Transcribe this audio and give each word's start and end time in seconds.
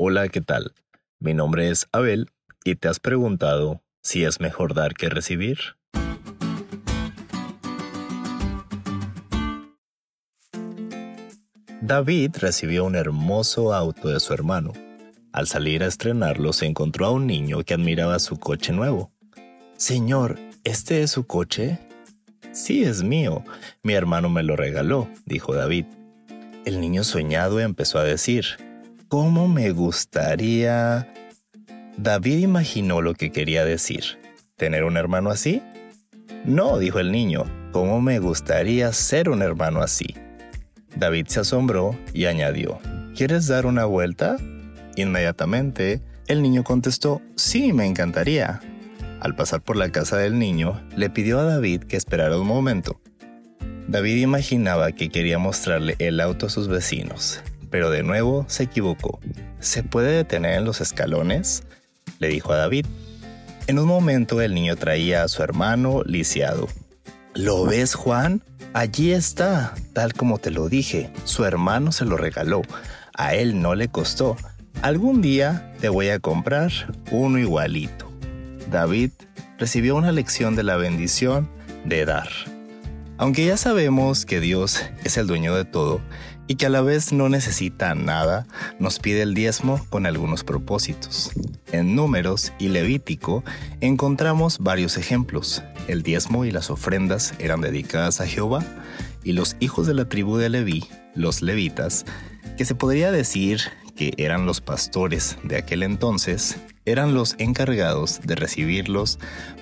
Hola, 0.00 0.28
¿qué 0.28 0.40
tal? 0.40 0.74
Mi 1.18 1.34
nombre 1.34 1.70
es 1.70 1.88
Abel 1.90 2.30
y 2.62 2.76
te 2.76 2.86
has 2.86 3.00
preguntado 3.00 3.82
si 4.00 4.24
es 4.24 4.38
mejor 4.38 4.72
dar 4.72 4.94
que 4.94 5.08
recibir. 5.08 5.58
David 11.82 12.36
recibió 12.38 12.84
un 12.84 12.94
hermoso 12.94 13.74
auto 13.74 14.10
de 14.10 14.20
su 14.20 14.32
hermano. 14.32 14.72
Al 15.32 15.48
salir 15.48 15.82
a 15.82 15.88
estrenarlo 15.88 16.52
se 16.52 16.66
encontró 16.66 17.06
a 17.06 17.10
un 17.10 17.26
niño 17.26 17.64
que 17.64 17.74
admiraba 17.74 18.20
su 18.20 18.38
coche 18.38 18.72
nuevo. 18.72 19.10
Señor, 19.76 20.38
¿este 20.62 21.02
es 21.02 21.10
su 21.10 21.26
coche? 21.26 21.80
Sí, 22.52 22.84
es 22.84 23.02
mío. 23.02 23.42
Mi 23.82 23.94
hermano 23.94 24.28
me 24.28 24.44
lo 24.44 24.54
regaló, 24.54 25.08
dijo 25.26 25.56
David. 25.56 25.86
El 26.64 26.80
niño 26.80 27.02
soñado 27.02 27.58
empezó 27.58 27.98
a 27.98 28.04
decir, 28.04 28.67
¿Cómo 29.08 29.48
me 29.48 29.70
gustaría... 29.70 31.10
David 31.96 32.40
imaginó 32.40 33.00
lo 33.00 33.14
que 33.14 33.32
quería 33.32 33.64
decir. 33.64 34.04
¿Tener 34.56 34.84
un 34.84 34.98
hermano 34.98 35.30
así? 35.30 35.62
No, 36.44 36.76
dijo 36.78 36.98
el 36.98 37.10
niño, 37.10 37.44
¿cómo 37.72 38.02
me 38.02 38.18
gustaría 38.18 38.92
ser 38.92 39.30
un 39.30 39.40
hermano 39.40 39.80
así? 39.80 40.14
David 40.94 41.26
se 41.28 41.40
asombró 41.40 41.98
y 42.12 42.26
añadió, 42.26 42.80
¿quieres 43.16 43.46
dar 43.46 43.64
una 43.64 43.86
vuelta? 43.86 44.36
Inmediatamente, 44.96 46.02
el 46.26 46.42
niño 46.42 46.62
contestó, 46.62 47.22
sí, 47.34 47.72
me 47.72 47.86
encantaría. 47.86 48.60
Al 49.20 49.34
pasar 49.34 49.62
por 49.62 49.76
la 49.76 49.90
casa 49.90 50.18
del 50.18 50.38
niño, 50.38 50.82
le 50.94 51.08
pidió 51.08 51.38
a 51.40 51.44
David 51.44 51.84
que 51.84 51.96
esperara 51.96 52.38
un 52.38 52.46
momento. 52.46 53.00
David 53.88 54.16
imaginaba 54.16 54.92
que 54.92 55.08
quería 55.08 55.38
mostrarle 55.38 55.96
el 55.98 56.20
auto 56.20 56.46
a 56.46 56.50
sus 56.50 56.68
vecinos, 56.68 57.42
pero 57.70 57.90
de 57.90 58.02
nuevo 58.02 58.44
se 58.48 58.64
equivocó. 58.64 59.20
¿Se 59.60 59.82
puede 59.82 60.12
detener 60.12 60.58
en 60.58 60.64
los 60.64 60.80
escalones? 60.80 61.64
le 62.18 62.28
dijo 62.28 62.52
a 62.52 62.56
David. 62.56 62.86
En 63.66 63.78
un 63.78 63.86
momento 63.86 64.40
el 64.40 64.54
niño 64.54 64.76
traía 64.76 65.22
a 65.22 65.28
su 65.28 65.42
hermano 65.42 66.02
lisiado. 66.04 66.68
¿Lo 67.34 67.64
ves, 67.64 67.94
Juan? 67.94 68.42
Allí 68.72 69.12
está, 69.12 69.74
tal 69.92 70.14
como 70.14 70.38
te 70.38 70.50
lo 70.50 70.68
dije. 70.68 71.10
Su 71.24 71.44
hermano 71.44 71.92
se 71.92 72.04
lo 72.04 72.16
regaló. 72.16 72.62
A 73.14 73.34
él 73.34 73.60
no 73.60 73.74
le 73.74 73.88
costó. 73.88 74.36
Algún 74.82 75.20
día 75.20 75.72
te 75.80 75.88
voy 75.88 76.08
a 76.08 76.18
comprar 76.18 76.70
uno 77.10 77.38
igualito. 77.38 78.10
David 78.70 79.10
recibió 79.58 79.96
una 79.96 80.12
lección 80.12 80.56
de 80.56 80.62
la 80.62 80.76
bendición 80.76 81.50
de 81.84 82.04
dar. 82.04 82.28
Aunque 83.16 83.44
ya 83.44 83.56
sabemos 83.56 84.24
que 84.24 84.40
Dios 84.40 84.84
es 85.04 85.16
el 85.16 85.26
dueño 85.26 85.54
de 85.54 85.64
todo 85.64 86.00
y 86.48 86.56
que 86.56 86.66
a 86.66 86.70
la 86.70 86.80
vez 86.80 87.12
no 87.12 87.28
necesita 87.28 87.94
nada, 87.94 88.46
nos 88.80 88.98
pide 88.98 89.22
el 89.22 89.34
diezmo 89.34 89.84
con 89.90 90.06
algunos 90.06 90.42
propósitos. 90.42 91.30
En 91.70 91.94
Números 91.94 92.52
y 92.58 92.68
Levítico 92.68 93.44
encontramos 93.80 94.58
varios 94.58 94.96
ejemplos. 94.96 95.62
El 95.86 96.02
diezmo 96.02 96.46
y 96.46 96.50
las 96.50 96.70
ofrendas 96.70 97.34
eran 97.38 97.60
dedicadas 97.60 98.22
a 98.22 98.26
Jehová 98.26 98.64
y 99.22 99.32
los 99.32 99.56
hijos 99.60 99.86
de 99.86 99.94
la 99.94 100.08
tribu 100.08 100.38
de 100.38 100.48
Leví, 100.48 100.88
los 101.14 101.42
levitas, 101.42 102.06
que 102.56 102.64
se 102.64 102.74
podría 102.74 103.12
decir 103.12 103.60
que 103.94 104.14
eran 104.16 104.46
los 104.46 104.62
pastores 104.62 105.36
de 105.42 105.56
aquel 105.56 105.82
entonces, 105.82 106.56
eran 106.86 107.12
los 107.12 107.34
encargados 107.38 108.20
de 108.24 108.36
recibirlos 108.36 109.18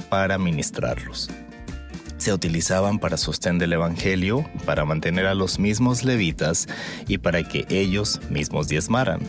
para 0.09 0.39
ministrarlos 0.39 1.31
se 2.27 2.33
utilizaban 2.33 2.99
para 2.99 3.19
sostén 3.19 3.59
del 3.59 3.75
Evangelio, 3.75 4.45
para 4.65 4.85
mantener 4.85 5.27
a 5.27 5.35
los 5.37 5.61
mismos 5.61 6.03
levitas 6.03 6.67
y 7.07 7.19
para 7.19 7.45
que 7.45 7.67
ellos 7.69 8.21
mismos 8.31 8.67
diezmaran. 8.67 9.21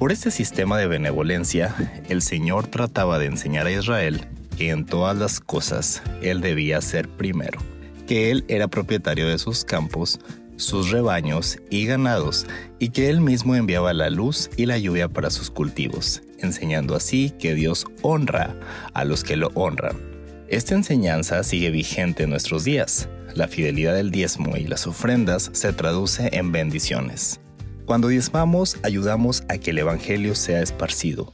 Por 0.00 0.10
este 0.10 0.32
sistema 0.32 0.78
de 0.78 0.88
benevolencia, 0.88 2.02
el 2.08 2.20
Señor 2.20 2.66
trataba 2.66 3.20
de 3.20 3.26
enseñar 3.26 3.68
a 3.68 3.70
Israel 3.70 4.26
que 4.58 4.70
en 4.70 4.84
todas 4.84 5.16
las 5.16 5.38
cosas 5.38 6.02
Él 6.22 6.40
debía 6.40 6.80
ser 6.80 7.08
primero, 7.08 7.60
que 8.08 8.32
Él 8.32 8.44
era 8.48 8.66
propietario 8.66 9.28
de 9.28 9.38
sus 9.38 9.64
campos, 9.64 10.18
sus 10.56 10.90
rebaños 10.90 11.60
y 11.70 11.86
ganados, 11.86 12.48
y 12.80 12.88
que 12.88 13.10
Él 13.10 13.20
mismo 13.20 13.54
enviaba 13.54 13.92
la 13.92 14.10
luz 14.10 14.50
y 14.56 14.66
la 14.66 14.76
lluvia 14.76 15.08
para 15.08 15.30
sus 15.30 15.52
cultivos, 15.52 16.20
enseñando 16.40 16.96
así 16.96 17.30
que 17.30 17.54
Dios 17.54 17.86
honra 18.02 18.56
a 18.92 19.04
los 19.04 19.22
que 19.22 19.36
lo 19.36 19.52
honran 19.54 20.11
esta 20.48 20.74
enseñanza 20.74 21.42
sigue 21.42 21.70
vigente 21.70 22.24
en 22.24 22.30
nuestros 22.30 22.64
días. 22.64 23.08
La 23.34 23.48
fidelidad 23.48 23.94
del 23.94 24.10
diezmo 24.10 24.56
y 24.56 24.64
las 24.64 24.86
ofrendas 24.86 25.50
se 25.52 25.72
traduce 25.72 26.30
en 26.36 26.52
bendiciones. 26.52 27.40
Cuando 27.86 28.08
diezmamos, 28.08 28.76
ayudamos 28.82 29.44
a 29.48 29.58
que 29.58 29.70
el 29.70 29.78
Evangelio 29.78 30.34
sea 30.34 30.60
esparcido. 30.60 31.32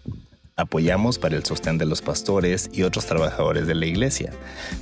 Apoyamos 0.57 1.19
para 1.19 1.37
el 1.37 1.45
sostén 1.45 1.79
de 1.79 1.87
los 1.87 2.03
pastores 2.03 2.71
y 2.73 2.83
otros 2.83 3.07
trabajadores 3.07 3.67
de 3.67 3.75
la 3.75 3.87
iglesia. 3.87 4.33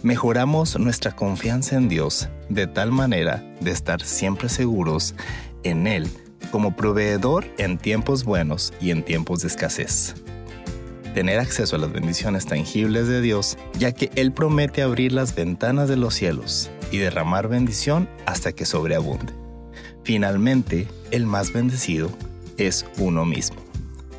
Mejoramos 0.02 0.78
nuestra 0.78 1.14
confianza 1.14 1.76
en 1.76 1.88
Dios 1.88 2.28
de 2.48 2.66
tal 2.66 2.92
manera 2.92 3.44
de 3.60 3.70
estar 3.70 4.02
siempre 4.02 4.48
seguros 4.48 5.14
en 5.64 5.86
Él 5.86 6.08
como 6.50 6.76
proveedor 6.76 7.44
en 7.58 7.76
tiempos 7.78 8.24
buenos 8.24 8.72
y 8.80 8.90
en 8.90 9.02
tiempos 9.02 9.40
de 9.40 9.48
escasez 9.48 10.14
tener 11.16 11.38
acceso 11.38 11.76
a 11.76 11.78
las 11.78 11.90
bendiciones 11.90 12.44
tangibles 12.44 13.08
de 13.08 13.22
Dios, 13.22 13.56
ya 13.78 13.92
que 13.92 14.10
Él 14.16 14.32
promete 14.32 14.82
abrir 14.82 15.12
las 15.12 15.34
ventanas 15.34 15.88
de 15.88 15.96
los 15.96 16.12
cielos 16.12 16.70
y 16.90 16.98
derramar 16.98 17.48
bendición 17.48 18.06
hasta 18.26 18.52
que 18.52 18.66
sobreabunde. 18.66 19.32
Finalmente, 20.04 20.86
el 21.12 21.24
más 21.24 21.54
bendecido 21.54 22.10
es 22.58 22.84
uno 22.98 23.24
mismo. 23.24 23.56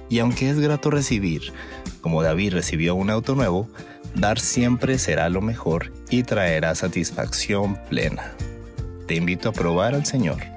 Y 0.09 0.17
aunque 0.17 0.49
es 0.49 0.59
grato 0.59 0.89
recibir, 0.89 1.53
como 2.01 2.23
David 2.23 2.53
recibió 2.53 2.95
un 2.95 3.11
auto 3.11 3.35
nuevo, 3.35 3.69
dar 4.15 4.39
siempre 4.39 4.97
será 4.97 5.29
lo 5.29 5.41
mejor 5.41 5.93
y 6.09 6.23
traerá 6.23 6.73
satisfacción 6.73 7.77
plena. 7.91 8.33
Te 9.05 9.13
invito 9.13 9.49
a 9.49 9.53
probar 9.53 9.93
al 9.93 10.07
Señor 10.07 10.56